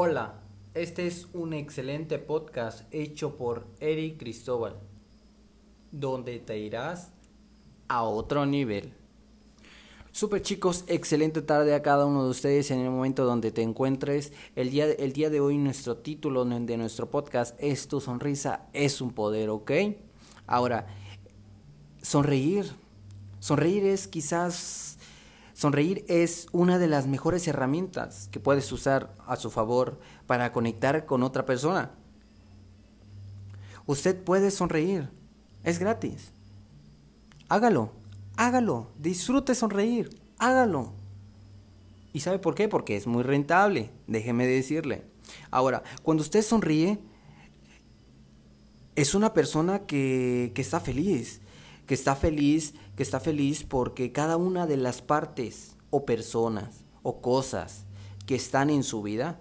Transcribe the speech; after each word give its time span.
Hola, 0.00 0.34
este 0.74 1.08
es 1.08 1.26
un 1.32 1.52
excelente 1.52 2.20
podcast 2.20 2.82
hecho 2.94 3.36
por 3.36 3.66
Eric 3.80 4.20
Cristóbal, 4.20 4.76
donde 5.90 6.38
te 6.38 6.56
irás 6.56 7.10
a 7.88 8.04
otro 8.04 8.46
nivel. 8.46 8.92
Super 10.12 10.40
chicos, 10.40 10.84
excelente 10.86 11.42
tarde 11.42 11.74
a 11.74 11.82
cada 11.82 12.06
uno 12.06 12.22
de 12.22 12.30
ustedes 12.30 12.70
en 12.70 12.78
el 12.78 12.90
momento 12.90 13.24
donde 13.24 13.50
te 13.50 13.62
encuentres. 13.62 14.32
El 14.54 14.70
día, 14.70 14.86
el 14.86 15.12
día 15.12 15.30
de 15.30 15.40
hoy 15.40 15.58
nuestro 15.58 15.96
título 15.96 16.44
de 16.44 16.76
nuestro 16.76 17.10
podcast 17.10 17.56
es 17.58 17.88
Tu 17.88 18.00
sonrisa 18.00 18.68
es 18.72 19.00
un 19.00 19.10
poder, 19.10 19.50
¿ok? 19.50 19.72
Ahora, 20.46 20.86
sonreír. 22.02 22.66
Sonreír 23.40 23.84
es 23.84 24.06
quizás... 24.06 24.97
Sonreír 25.58 26.04
es 26.06 26.46
una 26.52 26.78
de 26.78 26.86
las 26.86 27.08
mejores 27.08 27.48
herramientas 27.48 28.28
que 28.30 28.38
puedes 28.38 28.70
usar 28.70 29.12
a 29.26 29.34
su 29.34 29.50
favor 29.50 29.98
para 30.28 30.52
conectar 30.52 31.04
con 31.04 31.24
otra 31.24 31.46
persona. 31.46 31.90
Usted 33.84 34.22
puede 34.22 34.52
sonreír. 34.52 35.10
Es 35.64 35.80
gratis. 35.80 36.30
Hágalo. 37.48 37.90
Hágalo. 38.36 38.92
Disfrute 39.00 39.56
sonreír. 39.56 40.10
Hágalo. 40.38 40.92
¿Y 42.12 42.20
sabe 42.20 42.38
por 42.38 42.54
qué? 42.54 42.68
Porque 42.68 42.96
es 42.96 43.08
muy 43.08 43.24
rentable. 43.24 43.90
Déjeme 44.06 44.46
decirle. 44.46 45.02
Ahora, 45.50 45.82
cuando 46.04 46.22
usted 46.22 46.42
sonríe, 46.42 47.00
es 48.94 49.12
una 49.12 49.34
persona 49.34 49.86
que, 49.86 50.52
que 50.54 50.62
está 50.62 50.78
feliz 50.78 51.40
que 51.88 51.94
está 51.94 52.14
feliz, 52.14 52.74
que 52.96 53.02
está 53.02 53.18
feliz 53.18 53.64
porque 53.64 54.12
cada 54.12 54.36
una 54.36 54.66
de 54.66 54.76
las 54.76 55.00
partes 55.00 55.74
o 55.88 56.04
personas 56.04 56.84
o 57.02 57.22
cosas 57.22 57.86
que 58.26 58.34
están 58.34 58.68
en 58.68 58.84
su 58.84 59.02
vida 59.02 59.40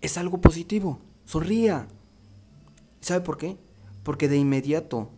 es 0.00 0.16
algo 0.16 0.40
positivo. 0.40 1.00
Sonría. 1.24 1.88
¿Sabe 3.00 3.22
por 3.22 3.38
qué? 3.38 3.58
Porque 4.04 4.28
de 4.28 4.36
inmediato 4.36 5.10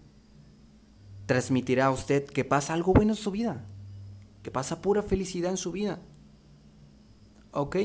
transmitirá 1.27 1.87
a 1.87 1.91
usted 1.91 2.25
que 2.25 2.45
pasa 2.45 2.73
algo 2.73 2.95
bueno 2.95 3.13
en 3.13 3.19
su 3.19 3.31
vida, 3.31 3.67
que 4.43 4.51
pasa 4.51 4.81
pura 4.81 5.03
felicidad 5.03 5.51
en 5.51 5.59
su 5.59 5.73
vida. 5.73 6.01
¿Ok? 7.51 7.77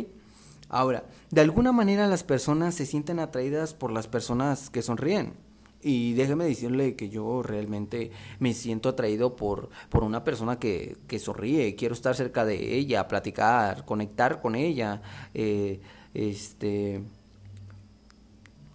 Ahora, 0.70 1.04
de 1.30 1.42
alguna 1.42 1.74
manera 1.74 2.08
las 2.08 2.24
personas 2.24 2.76
se 2.76 2.86
sienten 2.86 3.20
atraídas 3.20 3.74
por 3.74 3.92
las 3.92 4.08
personas 4.08 4.70
que 4.70 4.82
sonríen. 4.82 5.49
Y 5.82 6.14
déjeme 6.14 6.46
decirle 6.46 6.96
que 6.96 7.10
yo 7.10 7.42
realmente 7.42 8.12
me 8.40 8.54
siento 8.54 8.90
atraído 8.90 9.36
por, 9.36 9.70
por 9.90 10.04
una 10.04 10.24
persona 10.26 10.60
que, 10.60 10.98
que 11.08 11.20
sonríe, 11.20 11.76
quiero 11.76 11.94
estar 11.94 12.16
cerca 12.16 12.44
de 12.44 12.76
ella, 12.76 13.08
platicar, 13.08 13.86
conectar 13.86 14.42
con 14.42 14.56
ella, 14.56 15.02
eh, 15.34 15.80
este, 16.14 17.02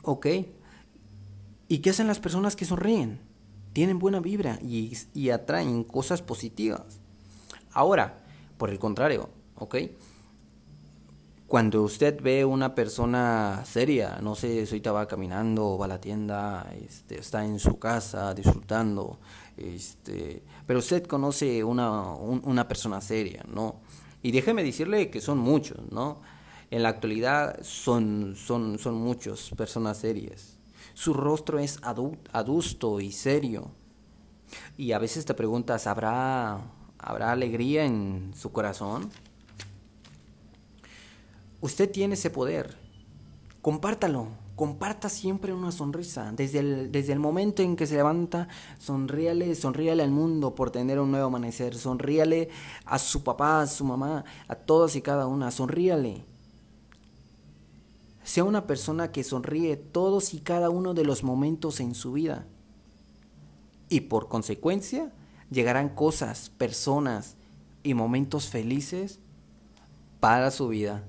ok. 0.02 0.26
¿Y 1.68 1.78
qué 1.78 1.90
hacen 1.90 2.06
las 2.06 2.20
personas 2.20 2.56
que 2.56 2.64
sonríen? 2.64 3.20
Tienen 3.74 3.98
buena 3.98 4.20
vibra 4.20 4.58
y, 4.62 4.96
y 5.12 5.30
atraen 5.30 5.84
cosas 5.84 6.22
positivas. 6.22 7.00
Ahora, 7.72 8.24
por 8.56 8.70
el 8.70 8.78
contrario, 8.78 9.28
ok 9.56 9.76
cuando 11.46 11.82
usted 11.82 12.20
ve 12.22 12.44
una 12.44 12.74
persona 12.74 13.62
seria, 13.66 14.18
no 14.22 14.34
sé, 14.34 14.60
ahorita 14.60 14.92
va 14.92 15.06
caminando, 15.06 15.76
va 15.76 15.84
a 15.84 15.88
la 15.88 16.00
tienda, 16.00 16.72
este, 16.84 17.20
está 17.20 17.44
en 17.44 17.58
su 17.58 17.78
casa 17.78 18.34
disfrutando, 18.34 19.18
este, 19.56 20.42
pero 20.66 20.78
usted 20.78 21.06
conoce 21.06 21.62
una, 21.62 22.14
una 22.14 22.66
persona 22.66 23.00
seria, 23.00 23.44
¿no? 23.46 23.80
Y 24.22 24.32
déjeme 24.32 24.64
decirle 24.64 25.10
que 25.10 25.20
son 25.20 25.38
muchos, 25.38 25.78
¿no? 25.92 26.22
En 26.70 26.82
la 26.82 26.88
actualidad 26.88 27.62
son, 27.62 28.34
son, 28.36 28.78
son 28.78 28.94
muchos 28.94 29.50
personas 29.50 29.98
serias. 29.98 30.58
Su 30.94 31.12
rostro 31.12 31.58
es 31.58 31.78
adusto 31.82 33.00
y 33.00 33.12
serio. 33.12 33.70
Y 34.78 34.92
a 34.92 34.98
veces 34.98 35.26
te 35.26 35.34
preguntas, 35.34 35.86
¿habrá, 35.86 36.62
¿habrá 36.98 37.32
alegría 37.32 37.84
en 37.84 38.32
su 38.34 38.50
corazón? 38.50 39.10
Usted 41.64 41.90
tiene 41.90 42.12
ese 42.12 42.28
poder. 42.28 42.76
Compártalo. 43.62 44.28
Comparta 44.54 45.08
siempre 45.08 45.54
una 45.54 45.72
sonrisa. 45.72 46.30
Desde 46.32 46.58
el, 46.58 46.92
desde 46.92 47.14
el 47.14 47.20
momento 47.20 47.62
en 47.62 47.74
que 47.74 47.86
se 47.86 47.94
levanta, 47.94 48.48
sonríale, 48.78 49.54
sonríale 49.54 50.02
al 50.02 50.10
mundo 50.10 50.54
por 50.54 50.70
tener 50.70 51.00
un 51.00 51.10
nuevo 51.10 51.28
amanecer. 51.28 51.74
Sonríale 51.74 52.50
a 52.84 52.98
su 52.98 53.24
papá, 53.24 53.62
a 53.62 53.66
su 53.66 53.82
mamá, 53.82 54.26
a 54.46 54.54
todas 54.54 54.94
y 54.94 55.00
cada 55.00 55.26
una. 55.26 55.50
Sonríale. 55.50 56.26
Sea 58.22 58.44
una 58.44 58.66
persona 58.66 59.10
que 59.10 59.24
sonríe 59.24 59.78
todos 59.78 60.34
y 60.34 60.40
cada 60.40 60.68
uno 60.68 60.92
de 60.92 61.04
los 61.04 61.24
momentos 61.24 61.80
en 61.80 61.94
su 61.94 62.12
vida. 62.12 62.46
Y 63.88 64.00
por 64.00 64.28
consecuencia, 64.28 65.14
llegarán 65.50 65.88
cosas, 65.88 66.50
personas 66.50 67.36
y 67.82 67.94
momentos 67.94 68.48
felices 68.48 69.18
para 70.20 70.50
su 70.50 70.68
vida. 70.68 71.04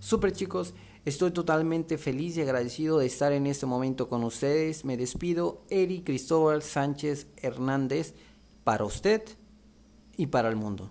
Super 0.00 0.32
chicos, 0.32 0.74
estoy 1.04 1.32
totalmente 1.32 1.98
feliz 1.98 2.36
y 2.36 2.42
agradecido 2.42 2.98
de 2.98 3.06
estar 3.06 3.32
en 3.32 3.46
este 3.46 3.66
momento 3.66 4.08
con 4.08 4.22
ustedes. 4.22 4.84
Me 4.84 4.96
despido, 4.96 5.62
Eric 5.70 6.04
Cristóbal 6.04 6.62
Sánchez 6.62 7.26
Hernández, 7.36 8.14
para 8.62 8.84
usted 8.84 9.22
y 10.16 10.26
para 10.26 10.48
el 10.48 10.56
mundo. 10.56 10.90